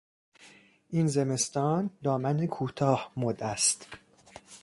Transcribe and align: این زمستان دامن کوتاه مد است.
این 0.89 1.07
زمستان 1.07 1.89
دامن 2.03 2.47
کوتاه 2.47 3.11
مد 3.17 3.43
است. 3.43 3.87